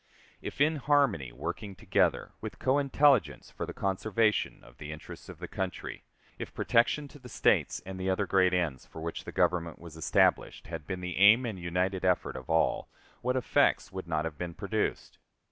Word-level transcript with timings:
If 0.41 0.59
in 0.59 0.77
harmony 0.77 1.31
working 1.31 1.75
together, 1.75 2.31
with 2.41 2.57
co 2.57 2.79
intelligence 2.79 3.51
for 3.51 3.67
the 3.67 3.73
conservation 3.75 4.63
of 4.63 4.79
the 4.79 4.91
interests 4.91 5.29
of 5.29 5.37
the 5.37 5.47
country 5.47 6.05
if 6.39 6.55
protection 6.55 7.07
to 7.09 7.19
the 7.19 7.29
States 7.29 7.83
and 7.85 7.99
the 7.99 8.09
other 8.09 8.25
great 8.25 8.51
ends 8.51 8.87
for 8.87 8.99
which 8.99 9.25
the 9.25 9.31
Government 9.31 9.77
was 9.77 9.95
established, 9.95 10.65
had 10.65 10.87
been 10.87 11.01
the 11.01 11.17
aim 11.17 11.45
and 11.45 11.59
united 11.59 12.03
effort 12.03 12.35
of 12.35 12.49
all 12.49 12.89
what 13.21 13.35
effects 13.37 13.91
would 13.91 14.07
not 14.07 14.25
have 14.25 14.39
been 14.39 14.55
produced? 14.55 15.19